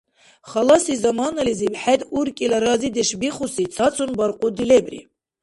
[0.49, 4.99] Халаси заманализиб, хӀед уркӀила разидеш бихуси цацун баркьуди лебри